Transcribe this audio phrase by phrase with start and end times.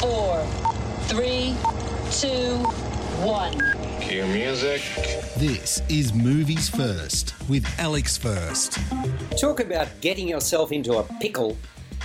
[0.00, 0.42] four,
[1.08, 1.54] three,
[2.10, 2.56] two,
[3.22, 3.52] one.
[4.00, 4.80] Cue music.
[5.36, 8.78] This is Movies First with Alex First.
[9.38, 11.58] Talk about getting yourself into a pickle.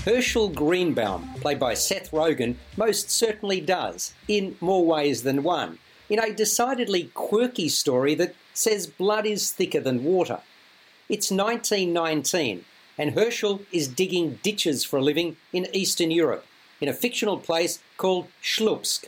[0.04, 6.20] Herschel Greenbaum, played by Seth Rogen, most certainly does, in more ways than one, in
[6.20, 10.42] a decidedly quirky story that says blood is thicker than water.
[11.08, 12.66] It's 1919,
[12.98, 16.46] and Herschel is digging ditches for a living in Eastern Europe,
[16.82, 19.06] in a fictional place called Schlupsk.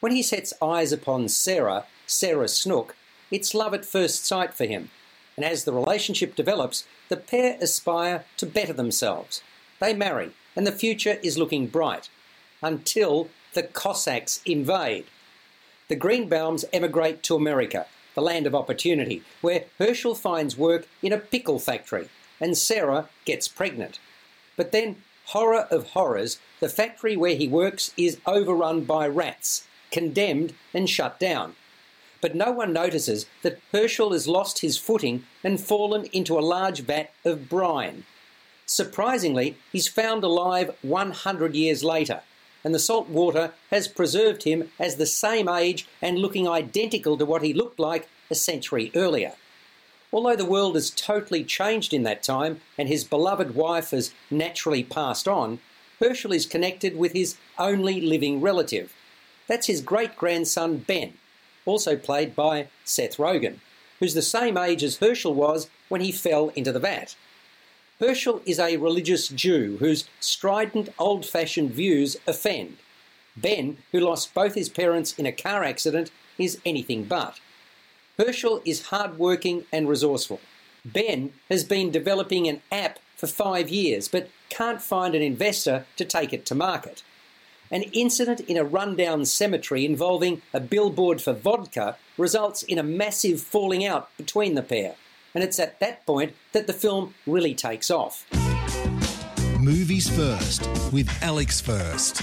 [0.00, 2.94] When he sets eyes upon Sarah, Sarah Snook,
[3.30, 4.90] it's love at first sight for him,
[5.36, 9.42] and as the relationship develops, the pair aspire to better themselves.
[9.80, 12.10] They marry, and the future is looking bright,
[12.62, 15.06] until the Cossacks invade.
[15.88, 21.18] The Greenbaums emigrate to America, the land of opportunity, where Herschel finds work in a
[21.18, 22.08] pickle factory,
[22.40, 23.98] and Sarah gets pregnant.
[24.56, 25.02] But then,
[25.32, 31.18] horror of horrors, the factory where he works is overrun by rats, condemned and shut
[31.18, 31.56] down.
[32.20, 36.80] But no one notices that Herschel has lost his footing and fallen into a large
[36.80, 38.04] vat of brine.
[38.66, 42.20] Surprisingly, he's found alive 100 years later,
[42.62, 47.24] and the salt water has preserved him as the same age and looking identical to
[47.24, 49.32] what he looked like a century earlier.
[50.12, 54.84] Although the world has totally changed in that time and his beloved wife has naturally
[54.84, 55.58] passed on,
[56.00, 58.92] Herschel is connected with his only living relative.
[59.46, 61.14] That's his great grandson Ben,
[61.64, 63.58] also played by Seth Rogen,
[64.00, 67.16] who's the same age as Herschel was when he fell into the vat.
[68.00, 72.78] Herschel is a religious Jew whose strident, old fashioned views offend.
[73.36, 77.38] Ben, who lost both his parents in a car accident, is anything but.
[78.24, 80.40] Herschel is hard-working and resourceful.
[80.84, 86.04] Ben has been developing an app for five years but can't find an investor to
[86.04, 87.02] take it to market.
[87.72, 93.40] An incident in a rundown cemetery involving a billboard for vodka results in a massive
[93.40, 94.94] falling out between the pair,
[95.34, 98.24] and it's at that point that the film really takes off.
[99.58, 102.22] Movies First with Alex First.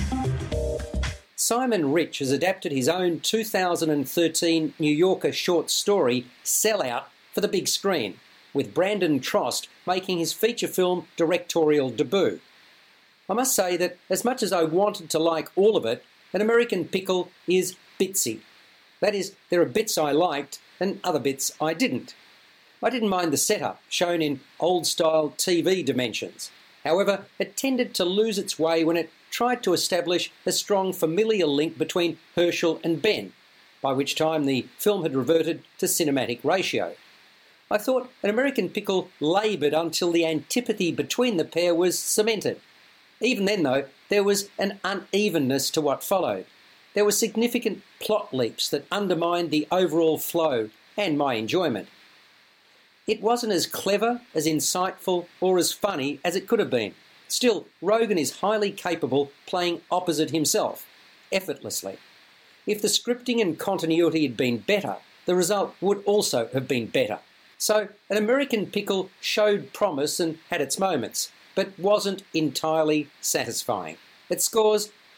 [1.50, 7.68] Simon Rich has adapted his own 2013 New Yorker short story, Sellout, for the big
[7.68, 8.20] screen,
[8.54, 12.40] with Brandon Trost making his feature film directorial debut.
[13.28, 16.42] I must say that as much as I wanted to like all of it, An
[16.42, 18.42] American Pickle is bitsy.
[19.00, 22.14] That is, there are bits I liked and other bits I didn't.
[22.84, 26.52] I didn't mind the setup, shown in old style TV dimensions.
[26.84, 31.54] However, it tended to lose its way when it tried to establish a strong familial
[31.54, 33.34] link between Herschel and Ben,
[33.82, 36.96] by which time the film had reverted to cinematic ratio.
[37.72, 42.60] I thought An American Pickle laboured until the antipathy between the pair was cemented.
[43.22, 46.46] Even then, though, there was an unevenness to what followed.
[46.96, 51.88] There were significant plot leaps that undermined the overall flow and my enjoyment.
[53.06, 56.94] It wasn't as clever, as insightful, or as funny as it could have been.
[57.30, 60.86] Still, Rogen is highly capable playing opposite himself,
[61.32, 61.98] effortlessly.
[62.66, 67.20] If the scripting and continuity had been better, the result would also have been better.
[67.58, 73.98] So, An American Pickle showed promise and had its moments, but wasn't entirely satisfying.
[74.30, 74.90] It scores